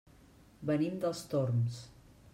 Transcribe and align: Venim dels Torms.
Venim 0.69 0.97
dels 1.05 1.23
Torms. 1.35 1.81